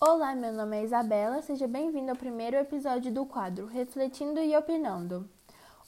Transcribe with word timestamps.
Olá, 0.00 0.32
meu 0.32 0.52
nome 0.52 0.78
é 0.78 0.84
Isabela, 0.84 1.42
seja 1.42 1.66
bem-vindo 1.66 2.12
ao 2.12 2.16
primeiro 2.16 2.56
episódio 2.56 3.12
do 3.12 3.26
quadro 3.26 3.66
Refletindo 3.66 4.38
e 4.38 4.56
Opinando. 4.56 5.28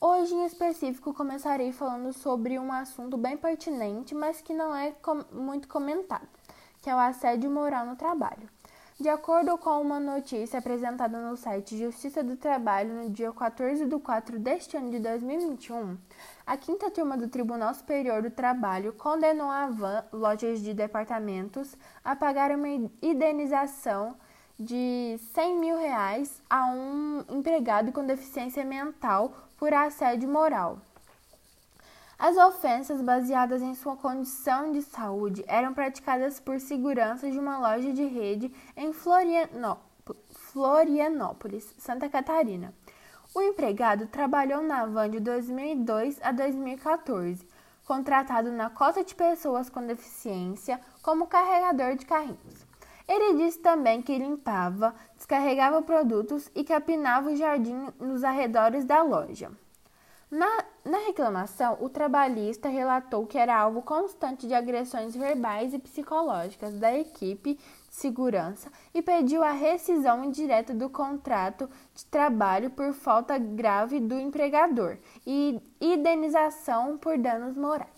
Hoje, 0.00 0.32
em 0.32 0.46
específico, 0.46 1.12
começarei 1.12 1.72
falando 1.72 2.12
sobre 2.12 2.56
um 2.56 2.72
assunto 2.72 3.16
bem 3.16 3.36
pertinente, 3.36 4.14
mas 4.14 4.40
que 4.40 4.54
não 4.54 4.72
é 4.72 4.92
com 4.92 5.24
muito 5.32 5.66
comentado, 5.66 6.28
que 6.80 6.88
é 6.88 6.94
o 6.94 6.98
assédio 6.98 7.50
moral 7.50 7.84
no 7.84 7.96
trabalho. 7.96 8.48
De 8.98 9.10
acordo 9.10 9.58
com 9.58 9.78
uma 9.78 10.00
notícia 10.00 10.58
apresentada 10.58 11.20
no 11.20 11.36
site 11.36 11.76
Justiça 11.76 12.24
do 12.24 12.34
Trabalho 12.34 12.94
no 12.94 13.10
dia 13.10 13.30
14 13.30 13.84
de 13.84 13.98
4 13.98 14.38
deste 14.38 14.74
ano 14.74 14.90
de 14.90 14.98
2021, 14.98 15.98
a 16.46 16.56
quinta 16.56 16.90
turma 16.90 17.14
do 17.14 17.28
Tribunal 17.28 17.74
Superior 17.74 18.22
do 18.22 18.30
Trabalho 18.30 18.94
condenou 18.94 19.50
a 19.50 19.66
Van, 19.66 20.02
lojas 20.10 20.62
de 20.62 20.72
departamentos, 20.72 21.76
a 22.02 22.16
pagar 22.16 22.50
uma 22.52 22.68
indenização 23.02 24.16
de 24.58 25.18
100 25.34 25.58
mil 25.58 25.76
reais 25.76 26.42
a 26.48 26.64
um 26.70 27.22
empregado 27.28 27.92
com 27.92 28.02
deficiência 28.02 28.64
mental 28.64 29.30
por 29.58 29.74
assédio 29.74 30.26
moral. 30.26 30.78
As 32.18 32.38
ofensas 32.38 33.02
baseadas 33.02 33.60
em 33.60 33.74
sua 33.74 33.94
condição 33.94 34.72
de 34.72 34.80
saúde 34.80 35.44
eram 35.46 35.74
praticadas 35.74 36.40
por 36.40 36.58
seguranças 36.58 37.30
de 37.30 37.38
uma 37.38 37.58
loja 37.58 37.92
de 37.92 38.06
rede 38.06 38.50
em 38.74 38.90
Florianópolis, 38.94 41.74
Santa 41.76 42.08
Catarina. 42.08 42.72
O 43.34 43.42
empregado 43.42 44.06
trabalhou 44.06 44.62
na 44.62 44.86
van 44.86 45.10
de 45.10 45.20
2002 45.20 46.18
a 46.22 46.32
2014, 46.32 47.46
contratado 47.84 48.50
na 48.50 48.70
cota 48.70 49.04
de 49.04 49.14
pessoas 49.14 49.68
com 49.68 49.86
deficiência 49.86 50.80
como 51.02 51.26
carregador 51.26 51.96
de 51.96 52.06
carrinhos. 52.06 52.64
Ele 53.06 53.44
disse 53.44 53.58
também 53.58 54.00
que 54.00 54.18
limpava, 54.18 54.94
descarregava 55.16 55.82
produtos 55.82 56.50
e 56.54 56.64
capinava 56.64 57.30
o 57.30 57.36
jardim 57.36 57.88
nos 58.00 58.24
arredores 58.24 58.86
da 58.86 59.02
loja. 59.02 59.50
Na, 60.28 60.64
na, 60.84 60.98
reclamação, 61.06 61.78
o 61.80 61.88
trabalhista 61.88 62.68
relatou 62.68 63.24
que 63.26 63.38
era 63.38 63.56
alvo 63.56 63.80
constante 63.80 64.48
de 64.48 64.54
agressões 64.54 65.14
verbais 65.14 65.72
e 65.72 65.78
psicológicas 65.78 66.74
da 66.80 66.92
equipe 66.92 67.54
de 67.54 67.94
segurança 67.94 68.70
e 68.92 69.00
pediu 69.00 69.44
a 69.44 69.52
rescisão 69.52 70.24
indireta 70.24 70.74
do 70.74 70.90
contrato 70.90 71.70
de 71.94 72.04
trabalho 72.06 72.70
por 72.70 72.92
falta 72.92 73.38
grave 73.38 74.00
do 74.00 74.18
empregador 74.18 74.98
e 75.24 75.60
indenização 75.80 76.98
por 76.98 77.16
danos 77.16 77.56
morais. 77.56 77.88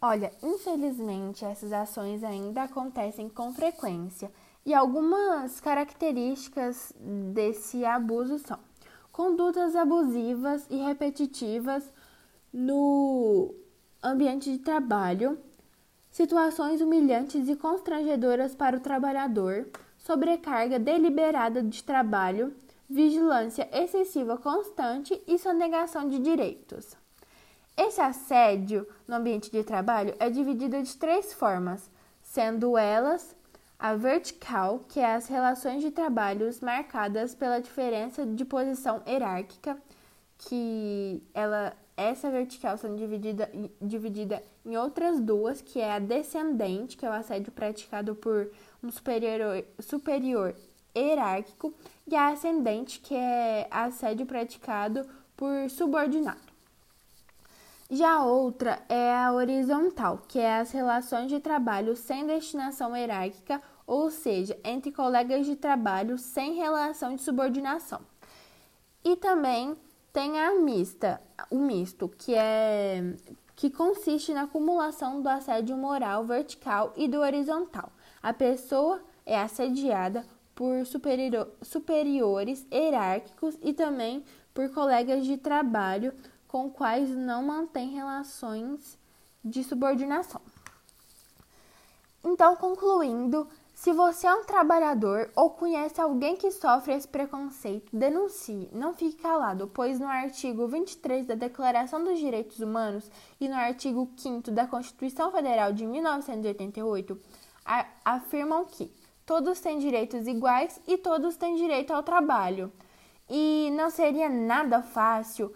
Olha, 0.00 0.32
infelizmente 0.40 1.44
essas 1.44 1.72
ações 1.72 2.22
ainda 2.22 2.62
acontecem 2.62 3.28
com 3.28 3.52
frequência 3.52 4.30
e 4.64 4.72
algumas 4.72 5.60
características 5.60 6.92
desse 7.32 7.84
abuso 7.84 8.38
são 8.38 8.67
condutas 9.18 9.74
abusivas 9.74 10.64
e 10.70 10.76
repetitivas 10.76 11.92
no 12.52 13.52
ambiente 14.00 14.52
de 14.52 14.60
trabalho, 14.60 15.36
situações 16.08 16.80
humilhantes 16.80 17.48
e 17.48 17.56
constrangedoras 17.56 18.54
para 18.54 18.76
o 18.76 18.80
trabalhador, 18.80 19.66
sobrecarga 19.98 20.78
deliberada 20.78 21.64
de 21.64 21.82
trabalho, 21.82 22.54
vigilância 22.88 23.68
excessiva 23.72 24.38
constante 24.38 25.20
e 25.26 25.36
sonegação 25.36 26.08
de 26.08 26.20
direitos. 26.20 26.96
Esse 27.76 28.00
assédio 28.00 28.86
no 29.08 29.16
ambiente 29.16 29.50
de 29.50 29.64
trabalho 29.64 30.14
é 30.20 30.30
dividido 30.30 30.80
de 30.80 30.96
três 30.96 31.32
formas, 31.32 31.90
sendo 32.22 32.78
elas 32.78 33.34
a 33.78 33.94
vertical, 33.94 34.84
que 34.88 34.98
é 34.98 35.14
as 35.14 35.28
relações 35.28 35.82
de 35.82 35.90
trabalhos 35.90 36.60
marcadas 36.60 37.34
pela 37.34 37.60
diferença 37.60 38.26
de 38.26 38.44
posição 38.44 39.02
hierárquica, 39.06 39.78
que 40.38 41.22
ela 41.32 41.76
essa 41.96 42.30
vertical 42.30 42.78
sendo 42.78 42.96
dividida, 42.96 43.50
dividida 43.82 44.42
em 44.64 44.76
outras 44.76 45.18
duas, 45.18 45.60
que 45.60 45.80
é 45.80 45.92
a 45.92 45.98
descendente, 45.98 46.96
que 46.96 47.04
é 47.04 47.10
o 47.10 47.12
assédio 47.12 47.50
praticado 47.50 48.14
por 48.14 48.50
um 48.82 48.90
superior, 48.90 49.64
superior 49.80 50.54
hierárquico, 50.96 51.74
e 52.06 52.14
a 52.14 52.28
ascendente, 52.28 53.00
que 53.00 53.14
é 53.14 53.66
assédio 53.68 54.26
praticado 54.26 55.04
por 55.36 55.68
subordinado. 55.70 56.47
Já 57.90 58.22
outra 58.22 58.82
é 58.86 59.16
a 59.16 59.32
horizontal, 59.32 60.20
que 60.28 60.38
é 60.38 60.58
as 60.58 60.70
relações 60.72 61.30
de 61.30 61.40
trabalho 61.40 61.96
sem 61.96 62.26
destinação 62.26 62.94
hierárquica, 62.94 63.62
ou 63.86 64.10
seja, 64.10 64.58
entre 64.62 64.92
colegas 64.92 65.46
de 65.46 65.56
trabalho 65.56 66.18
sem 66.18 66.52
relação 66.52 67.16
de 67.16 67.22
subordinação. 67.22 68.02
E 69.02 69.16
também 69.16 69.74
tem 70.12 70.38
a 70.38 70.54
mista, 70.56 71.18
o 71.50 71.58
misto, 71.58 72.10
que 72.10 72.34
é 72.34 73.14
que 73.56 73.70
consiste 73.70 74.34
na 74.34 74.42
acumulação 74.42 75.22
do 75.22 75.28
assédio 75.28 75.76
moral 75.76 76.24
vertical 76.24 76.92
e 76.94 77.08
do 77.08 77.18
horizontal. 77.20 77.90
A 78.22 78.34
pessoa 78.34 79.00
é 79.24 79.40
assediada 79.40 80.26
por 80.54 80.84
superior, 80.84 81.48
superiores 81.62 82.66
hierárquicos 82.70 83.58
e 83.62 83.72
também 83.72 84.22
por 84.52 84.68
colegas 84.70 85.24
de 85.24 85.38
trabalho 85.38 86.12
com 86.48 86.70
quais 86.70 87.10
não 87.10 87.42
mantém 87.42 87.90
relações 87.90 88.98
de 89.44 89.62
subordinação. 89.62 90.40
Então, 92.24 92.56
concluindo, 92.56 93.46
se 93.72 93.92
você 93.92 94.26
é 94.26 94.34
um 94.34 94.44
trabalhador 94.44 95.30
ou 95.36 95.50
conhece 95.50 96.00
alguém 96.00 96.34
que 96.34 96.50
sofre 96.50 96.94
esse 96.94 97.06
preconceito, 97.06 97.96
denuncie, 97.96 98.68
não 98.72 98.92
fique 98.92 99.22
calado, 99.22 99.70
pois 99.72 100.00
no 100.00 100.08
artigo 100.08 100.66
23 100.66 101.26
da 101.26 101.36
Declaração 101.36 102.02
dos 102.02 102.18
Direitos 102.18 102.58
Humanos 102.58 103.08
e 103.40 103.48
no 103.48 103.54
artigo 103.54 104.10
5 104.16 104.50
da 104.50 104.66
Constituição 104.66 105.30
Federal 105.30 105.72
de 105.72 105.86
1988 105.86 107.20
afirmam 108.04 108.64
que 108.64 108.90
todos 109.24 109.60
têm 109.60 109.78
direitos 109.78 110.26
iguais 110.26 110.80
e 110.86 110.98
todos 110.98 111.36
têm 111.36 111.54
direito 111.54 111.92
ao 111.92 112.02
trabalho. 112.02 112.72
E 113.30 113.70
não 113.76 113.90
seria 113.90 114.28
nada 114.28 114.82
fácil 114.82 115.54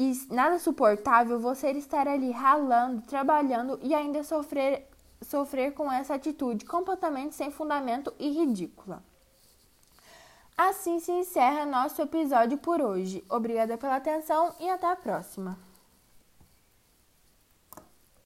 e 0.00 0.18
nada 0.30 0.58
suportável 0.58 1.38
você 1.38 1.72
estar 1.72 2.08
ali 2.08 2.30
ralando, 2.30 3.02
trabalhando 3.02 3.78
e 3.82 3.94
ainda 3.94 4.24
sofrer, 4.24 4.88
sofrer 5.20 5.74
com 5.74 5.92
essa 5.92 6.14
atitude 6.14 6.64
completamente 6.64 7.34
sem 7.34 7.50
fundamento 7.50 8.10
e 8.18 8.30
ridícula. 8.30 9.04
Assim 10.56 11.00
se 11.00 11.12
encerra 11.12 11.66
nosso 11.66 12.00
episódio 12.00 12.56
por 12.56 12.80
hoje. 12.80 13.22
Obrigada 13.28 13.76
pela 13.76 13.96
atenção 13.96 14.54
e 14.58 14.70
até 14.70 14.90
a 14.90 14.96
próxima. 14.96 15.58